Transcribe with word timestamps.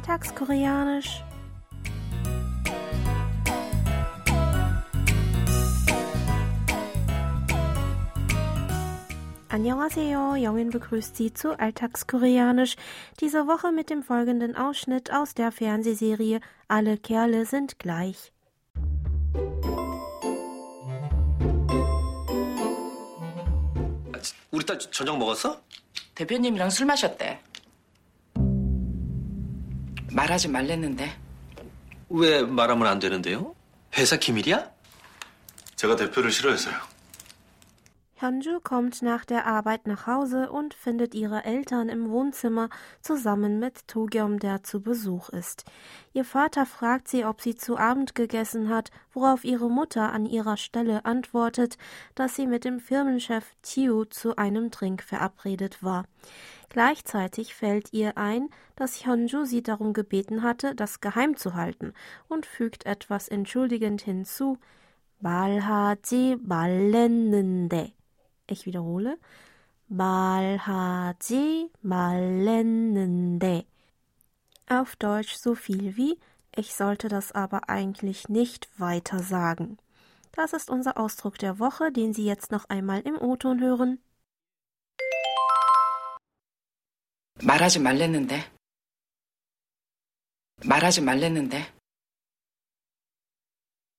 Alltagskoreanisch. 0.00 1.22
Annyeonghaseyo, 9.48 10.34
Jongin 10.34 10.70
begrüßt 10.70 11.16
Sie 11.16 11.32
zu 11.32 11.58
Alltagskoreanisch. 11.58 12.76
Diese 13.20 13.46
Woche 13.46 13.72
mit 13.72 13.88
dem 13.88 14.02
folgenden 14.02 14.54
Ausschnitt 14.54 15.12
aus 15.12 15.34
der 15.34 15.50
Fernsehserie 15.50 16.40
Alle 16.68 16.98
Kerle 16.98 17.46
sind 17.46 17.78
gleich. 17.78 18.32
우리 24.50 24.64
딸 24.64 24.78
저녁 24.78 25.18
먹었어? 25.18 25.60
대표님이랑 26.14 26.70
술 26.70 26.86
마셨대. 26.86 27.29
말하지 30.21 30.49
말랬는데. 30.49 31.11
왜 32.09 32.43
말하면 32.43 32.85
안 32.85 32.99
되는데요? 32.99 33.55
회사 33.97 34.17
기밀이야? 34.17 34.69
제가 35.75 35.95
대표를 35.95 36.31
싫어해서요. 36.31 36.75
Hyunju 38.20 38.60
kommt 38.60 39.02
nach 39.02 39.26
der 39.26 39.46
Arbeit 39.46 39.86
nach 39.86 40.06
Hause 40.06 40.50
und 40.50 40.72
findet 40.72 41.14
ihre 41.14 41.44
Eltern 41.44 41.90
im 41.90 42.08
Wohnzimmer 42.08 42.70
zusammen 43.02 43.58
mit 43.58 43.86
Togyom, 43.88 44.38
der 44.38 44.62
zu 44.62 44.80
Besuch 44.80 45.28
ist. 45.28 45.66
Ihr 46.14 46.24
Vater 46.24 46.64
fragt 46.64 47.08
sie, 47.08 47.26
ob 47.26 47.42
sie 47.42 47.56
zu 47.56 47.76
Abend 47.76 48.14
gegessen 48.14 48.70
hat, 48.70 48.90
worauf 49.12 49.44
ihre 49.44 49.68
Mutter 49.68 50.14
an 50.14 50.24
ihrer 50.24 50.56
Stelle 50.56 51.04
antwortet, 51.04 51.76
dass 52.14 52.34
sie 52.34 52.46
mit 52.46 52.64
dem 52.64 52.80
Firmenchef 52.80 53.54
Tiu 53.60 54.04
zu 54.04 54.36
einem 54.36 54.70
Trink 54.70 55.02
verabredet 55.02 55.82
war. 55.82 56.06
Gleichzeitig 56.70 57.54
fällt 57.54 57.92
ihr 57.92 58.16
ein, 58.16 58.48
dass 58.76 59.04
Hyunju 59.04 59.44
sie 59.44 59.62
darum 59.62 59.92
gebeten 59.92 60.42
hatte, 60.42 60.74
das 60.74 61.02
geheim 61.02 61.36
zu 61.36 61.52
halten 61.52 61.92
und 62.28 62.46
fügt 62.46 62.86
etwas 62.86 63.28
entschuldigend 63.28 64.00
hinzu, 64.00 64.56
말하지 65.20 66.36
말랬는데. 66.42 67.96
Ich 68.50 68.66
wiederhole. 68.66 69.18
말하지 69.88 71.70
말랬는데. 71.80 73.64
Auf 74.68 74.96
Deutsch 74.96 75.36
so 75.36 75.54
viel 75.54 75.96
wie 75.96 76.18
ich 76.58 76.74
sollte 76.74 77.08
das 77.08 77.32
aber 77.32 77.68
eigentlich 77.68 78.30
nicht 78.30 78.68
weiter 78.80 79.22
sagen. 79.22 79.78
Das 80.32 80.54
ist 80.54 80.70
unser 80.70 80.96
Ausdruck 80.98 81.38
der 81.38 81.58
Woche, 81.58 81.92
den 81.92 82.14
Sie 82.14 82.24
jetzt 82.24 82.50
noch 82.50 82.64
einmal 82.70 83.00
im 83.00 83.16
O-Ton 83.20 83.60
hören. 83.60 83.98
말하지 87.42 87.80
말랬는데. 87.80 88.50
말하지 90.64 91.02
말랬는데. 91.02 91.72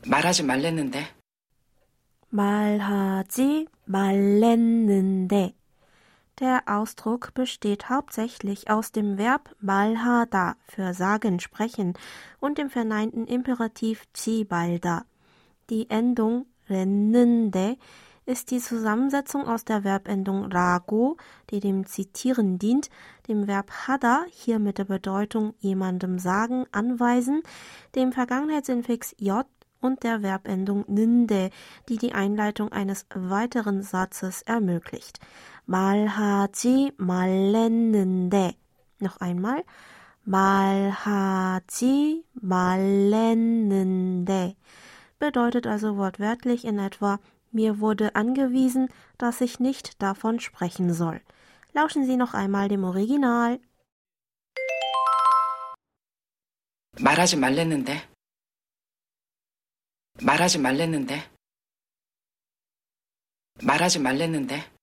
말하지 0.08 0.44
말랬는데. 0.44 1.16
말하지 2.32 3.68
말랬는데. 3.86 5.54
Der 6.40 6.62
Ausdruck 6.68 7.34
besteht 7.34 7.90
hauptsächlich 7.90 8.70
aus 8.70 8.92
dem 8.92 9.18
Verb 9.18 9.56
말하다 9.60 10.56
für 10.68 10.94
sagen, 10.94 11.40
sprechen 11.40 11.94
und 12.40 12.60
dem 12.60 12.70
verneinten 12.70 13.26
Imperativ 13.26 14.04
지말다. 14.14 15.06
Die 15.70 15.90
Endung 15.90 16.46
랬는데 16.70 17.78
ist 18.28 18.52
die 18.52 18.60
Zusammensetzung 18.60 19.48
aus 19.48 19.64
der 19.66 19.82
Verbendung 19.82 20.52
rago, 20.52 21.18
die 21.50 21.60
dem 21.60 21.86
Zitieren 21.86 22.60
dient, 22.60 22.90
dem 23.28 23.48
Verb 23.48 23.72
hada, 23.88 24.26
hier 24.30 24.60
mit 24.60 24.78
der 24.78 24.86
Bedeutung 24.86 25.56
jemandem 25.60 26.20
sagen, 26.20 26.66
anweisen, 26.72 27.42
dem 27.96 28.12
Vergangenheitsinfix 28.12 29.16
j 29.18 29.46
und 29.82 30.04
der 30.04 30.22
Verbendung 30.22 30.86
ninde, 30.88 31.50
die 31.90 31.98
die 31.98 32.14
Einleitung 32.14 32.72
eines 32.72 33.06
weiteren 33.14 33.84
Satzes 33.84 34.42
ermöglicht. 34.44 35.20
말하지 35.66 36.94
말랬는데. 36.98 38.56
Noch 39.00 39.20
einmal. 39.20 39.64
말하지 40.24 42.24
말랬는데. 42.34 44.56
Bedeutet 45.20 45.68
also 45.68 45.98
wortwörtlich 45.98 46.66
in 46.66 46.80
etwa, 46.80 47.20
mir 47.52 47.80
wurde 47.80 48.16
angewiesen, 48.16 48.90
dass 49.18 49.42
ich 49.42 49.60
nicht 49.60 50.02
davon 50.02 50.40
sprechen 50.40 50.94
soll. 50.94 51.22
Lauschen 51.74 52.06
Sie 52.06 52.18
noch 52.18 52.34
einmal 52.34 52.68
dem 52.68 52.84
Original. 52.84 53.60
말하지 57.00 57.38
말랬는데. 57.38 58.11
말하지 60.22 60.60
말랬는데. 60.60 61.24
말하지 63.64 64.00
말랬는데. 64.00 64.78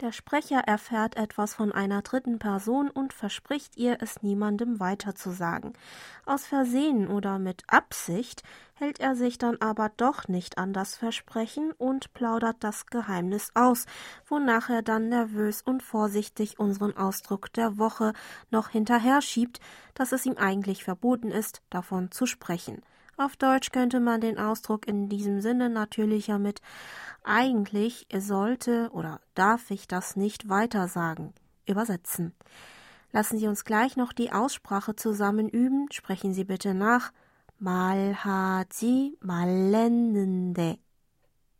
Der 0.00 0.12
Sprecher 0.12 0.60
erfährt 0.66 1.16
etwas 1.16 1.54
von 1.54 1.72
einer 1.72 2.02
dritten 2.02 2.38
Person 2.38 2.90
und 2.90 3.14
verspricht 3.14 3.78
ihr, 3.78 3.96
es 4.02 4.22
niemandem 4.22 4.78
weiterzusagen. 4.78 5.72
Aus 6.26 6.44
Versehen 6.44 7.08
oder 7.08 7.38
mit 7.38 7.62
Absicht 7.66 8.42
hält 8.74 9.00
er 9.00 9.16
sich 9.16 9.38
dann 9.38 9.56
aber 9.62 9.90
doch 9.96 10.28
nicht 10.28 10.58
an 10.58 10.74
das 10.74 10.96
Versprechen 10.96 11.72
und 11.72 12.12
plaudert 12.12 12.56
das 12.60 12.84
Geheimnis 12.84 13.52
aus, 13.54 13.86
wonach 14.26 14.68
er 14.68 14.82
dann 14.82 15.08
nervös 15.08 15.62
und 15.62 15.82
vorsichtig 15.82 16.58
unseren 16.58 16.94
Ausdruck 16.94 17.50
der 17.54 17.78
Woche 17.78 18.12
noch 18.50 18.68
hinterher 18.68 19.22
schiebt, 19.22 19.60
dass 19.94 20.12
es 20.12 20.26
ihm 20.26 20.36
eigentlich 20.36 20.84
verboten 20.84 21.30
ist, 21.30 21.62
davon 21.70 22.10
zu 22.10 22.26
sprechen. 22.26 22.82
Auf 23.20 23.36
Deutsch 23.36 23.72
könnte 23.72 24.00
man 24.00 24.20
den 24.20 24.38
Ausdruck 24.38 24.86
in 24.86 25.08
diesem 25.08 25.40
Sinne 25.40 25.70
natürlicher 25.70 26.38
mit 26.38 26.60
eigentlich 27.24 28.06
sollte 28.16 28.90
oder 28.92 29.20
darf 29.34 29.70
ich 29.70 29.88
das 29.88 30.16
nicht 30.16 30.48
weiter 30.48 30.88
sagen 30.88 31.34
übersetzen. 31.66 32.34
Lassen 33.12 33.38
Sie 33.38 33.48
uns 33.48 33.64
gleich 33.64 33.96
noch 33.96 34.12
die 34.12 34.32
Aussprache 34.32 34.96
zusammen 34.96 35.48
üben. 35.48 35.88
Sprechen 35.90 36.34
Sie 36.34 36.44
bitte 36.44 36.74
nach. 36.74 37.12
말하지 37.58 39.16
말랬는데. 39.20 40.78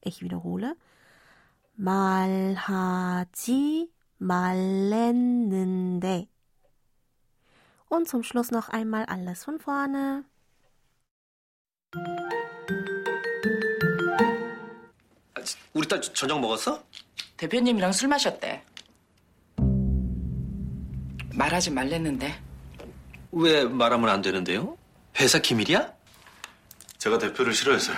Ich 0.03 0.23
wiederhole. 0.23 0.77
말하지 1.77 3.91
말랬는데. 4.19 6.29
Und 7.89 8.09
zum 8.09 8.23
Schluss 8.23 8.51
noch 8.51 8.69
einmal 8.69 9.07
alles 9.07 9.45
von 9.45 9.59
vorne. 9.59 10.25
우리 15.74 15.88
딸 15.88 16.02
저녁 16.02 16.40
먹었어? 16.40 16.84
대표님이랑 17.38 17.91
술 17.91 18.07
마셨대. 18.09 18.62
말하지 21.34 21.72
말랬는데. 21.72 22.40
왜 23.31 23.63
말하면 23.66 24.09
안 24.09 24.22
되는데요? 24.22 24.78
회사 25.19 25.40
기밀이야? 25.40 25.91
제가 26.97 27.18
대표를 27.18 27.53
싫어해서요. 27.53 27.97